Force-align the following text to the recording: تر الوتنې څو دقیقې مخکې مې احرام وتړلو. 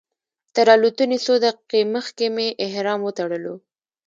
تر 0.55 0.65
الوتنې 0.75 1.17
څو 1.25 1.33
دقیقې 1.45 1.81
مخکې 1.95 2.25
مې 2.35 2.47
احرام 2.65 2.99
وتړلو. 3.03 3.55